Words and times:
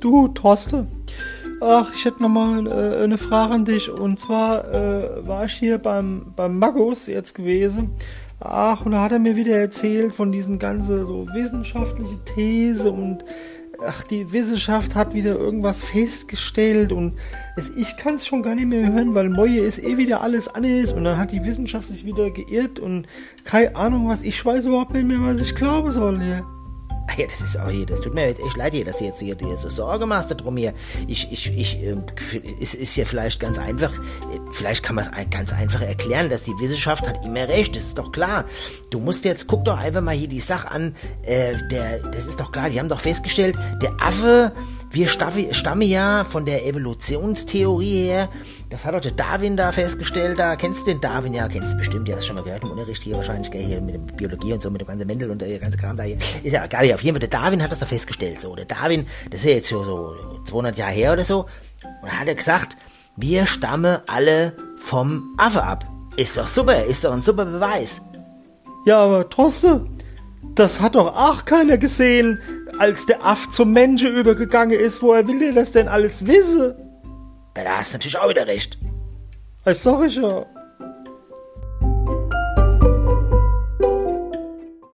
Du, 0.00 0.28
Torste. 0.28 0.86
Ach, 1.60 1.92
ich 1.94 2.04
hätte 2.04 2.22
nochmal 2.22 2.66
äh, 2.66 3.02
eine 3.02 3.18
Frage 3.18 3.54
an 3.54 3.64
dich. 3.64 3.90
Und 3.90 4.20
zwar 4.20 4.72
äh, 4.72 5.26
war 5.26 5.46
ich 5.46 5.54
hier 5.54 5.78
beim, 5.78 6.32
beim 6.36 6.58
Magus 6.58 7.08
jetzt 7.08 7.34
gewesen. 7.34 7.90
Ach, 8.40 8.86
und 8.86 8.92
da 8.92 9.02
hat 9.02 9.12
er 9.12 9.18
mir 9.18 9.34
wieder 9.34 9.56
erzählt 9.56 10.14
von 10.14 10.30
diesen 10.30 10.60
ganzen 10.60 11.04
so 11.04 11.26
wissenschaftlichen 11.34 12.20
These 12.24 12.92
und 12.92 13.24
ach, 13.84 14.04
die 14.04 14.32
Wissenschaft 14.32 14.94
hat 14.94 15.14
wieder 15.14 15.36
irgendwas 15.36 15.82
festgestellt 15.82 16.92
und 16.92 17.14
es, 17.56 17.70
ich 17.76 17.96
kann 17.96 18.14
es 18.14 18.26
schon 18.26 18.42
gar 18.42 18.54
nicht 18.54 18.68
mehr 18.68 18.92
hören, 18.92 19.14
weil 19.14 19.28
Moje 19.28 19.62
ist 19.62 19.82
eh 19.82 19.96
wieder 19.96 20.20
alles 20.20 20.48
anders 20.48 20.92
und 20.92 21.02
dann 21.02 21.18
hat 21.18 21.32
die 21.32 21.44
Wissenschaft 21.44 21.88
sich 21.88 22.04
wieder 22.04 22.30
geirrt 22.30 22.78
und 22.78 23.06
keine 23.42 23.74
Ahnung 23.74 24.08
was, 24.08 24.22
ich 24.22 24.44
weiß 24.44 24.66
überhaupt 24.66 24.94
nicht 24.94 25.06
mehr, 25.06 25.20
was 25.20 25.42
ich 25.42 25.54
glauben 25.56 25.90
soll 25.90 26.20
hier. 26.20 26.46
Ja, 27.16 27.26
das 27.26 27.40
ist 27.40 27.58
auch 27.58 27.70
hier, 27.70 27.86
das 27.86 28.00
tut 28.00 28.14
mir 28.14 28.26
jetzt 28.26 28.40
echt 28.40 28.56
leid 28.56 28.74
hier, 28.74 28.84
dass 28.84 28.98
du 28.98 29.04
jetzt 29.04 29.20
hier 29.20 29.34
dir 29.34 29.56
so 29.56 29.68
Sorge 29.68 30.06
machst 30.06 30.30
darum 30.30 30.56
hier. 30.56 30.72
Ich, 31.06 31.32
ich, 31.32 31.52
ich, 31.56 31.82
äh, 31.82 31.96
es 32.60 32.74
ist 32.74 32.96
ja 32.96 33.04
vielleicht 33.04 33.40
ganz 33.40 33.58
einfach, 33.58 33.92
äh, 33.98 34.38
vielleicht 34.52 34.84
kann 34.84 34.94
man 34.94 35.04
es 35.04 35.30
ganz 35.30 35.52
einfach 35.52 35.82
erklären, 35.82 36.30
dass 36.30 36.44
die 36.44 36.56
Wissenschaft 36.58 37.08
hat 37.08 37.24
immer 37.24 37.48
recht, 37.48 37.74
das 37.74 37.84
ist 37.84 37.98
doch 37.98 38.12
klar. 38.12 38.44
Du 38.90 39.00
musst 39.00 39.24
jetzt, 39.24 39.46
guck 39.46 39.64
doch 39.64 39.78
einfach 39.78 40.00
mal 40.00 40.14
hier 40.14 40.28
die 40.28 40.40
Sache 40.40 40.70
an, 40.70 40.94
äh, 41.22 41.54
der, 41.70 41.98
das 41.98 42.26
ist 42.26 42.38
doch 42.38 42.52
klar, 42.52 42.70
die 42.70 42.78
haben 42.78 42.88
doch 42.88 43.00
festgestellt, 43.00 43.56
der 43.82 43.92
Affe, 44.00 44.52
wir 44.90 45.08
stammen 45.08 45.82
ja 45.82 46.24
von 46.24 46.46
der 46.46 46.66
Evolutionstheorie 46.66 48.06
her. 48.06 48.28
Das 48.70 48.84
hat 48.84 49.04
der 49.04 49.12
Darwin 49.12 49.56
da 49.56 49.70
festgestellt. 49.72 50.38
Da 50.38 50.56
kennst 50.56 50.82
du 50.82 50.86
den 50.86 51.00
Darwin 51.00 51.34
ja, 51.34 51.48
kennst 51.48 51.72
du 51.72 51.76
bestimmt. 51.76 52.08
Ja, 52.08 52.16
hast 52.16 52.26
schon 52.26 52.36
mal 52.36 52.42
gehört 52.42 52.62
im 52.62 52.70
Unterricht 52.70 53.02
hier 53.02 53.16
wahrscheinlich, 53.16 53.50
gell, 53.50 53.64
hier 53.64 53.80
mit 53.80 53.94
der 53.94 54.14
Biologie 54.14 54.52
und 54.52 54.62
so, 54.62 54.70
mit 54.70 54.80
dem 54.80 54.88
ganzen 54.88 55.06
Mendel 55.06 55.30
und 55.30 55.42
der 55.42 55.58
ganze 55.58 55.76
Kram 55.76 55.96
da 55.96 56.04
hier. 56.04 56.16
Ist 56.16 56.52
ja 56.52 56.64
egal, 56.64 56.92
auf 56.94 57.02
jeden 57.02 57.16
Fall, 57.16 57.28
der 57.28 57.40
Darwin 57.40 57.62
hat 57.62 57.70
das 57.70 57.80
da 57.80 57.86
festgestellt. 57.86 58.40
So, 58.40 58.54
der 58.54 58.64
Darwin, 58.64 59.06
das 59.30 59.40
ist 59.40 59.46
ja 59.46 59.52
jetzt 59.52 59.68
so, 59.68 59.84
so 59.84 60.14
200 60.44 60.76
Jahre 60.78 60.92
her 60.92 61.12
oder 61.12 61.24
so. 61.24 61.46
Und 62.02 62.10
da 62.10 62.20
hat 62.20 62.28
er 62.28 62.34
gesagt, 62.34 62.76
wir 63.16 63.46
stammen 63.46 63.98
alle 64.06 64.54
vom 64.76 65.34
Affe 65.36 65.62
ab. 65.62 65.84
Ist 66.16 66.38
doch 66.38 66.46
super, 66.46 66.84
ist 66.84 67.04
doch 67.04 67.12
ein 67.12 67.22
super 67.22 67.44
Beweis. 67.44 68.00
Ja, 68.86 69.04
aber 69.04 69.28
Tosse, 69.28 69.86
das 70.54 70.80
hat 70.80 70.94
doch 70.94 71.14
auch 71.14 71.44
keiner 71.44 71.78
gesehen 71.78 72.40
als 72.78 73.06
der 73.06 73.24
Aff 73.24 73.50
zum 73.50 73.72
Menschen 73.72 74.14
übergegangen 74.14 74.78
ist, 74.78 75.02
woher 75.02 75.26
will 75.26 75.38
der 75.38 75.52
das 75.52 75.72
denn 75.72 75.88
alles 75.88 76.26
wissen? 76.26 76.74
Da 77.54 77.78
hast 77.78 77.92
du 77.92 77.96
natürlich 77.96 78.18
auch 78.18 78.28
wieder 78.28 78.46
recht. 78.46 78.78
Das 79.64 79.82
sag 79.82 80.06
ich 80.06 80.16
ja. 80.16 80.46